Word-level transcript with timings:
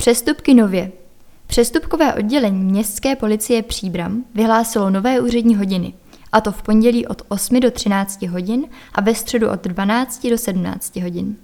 Přestupky 0.00 0.54
nově. 0.54 0.92
Přestupkové 1.46 2.14
oddělení 2.14 2.64
městské 2.64 3.16
policie 3.16 3.62
Příbram 3.62 4.24
vyhlásilo 4.34 4.90
nové 4.90 5.20
úřední 5.20 5.56
hodiny, 5.56 5.94
a 6.32 6.40
to 6.40 6.52
v 6.52 6.62
pondělí 6.62 7.06
od 7.06 7.22
8 7.28 7.60
do 7.60 7.70
13 7.70 8.22
hodin 8.22 8.68
a 8.94 9.00
ve 9.00 9.14
středu 9.14 9.50
od 9.50 9.64
12 9.64 10.26
do 10.26 10.38
17 10.38 10.96
hodin. 10.96 11.36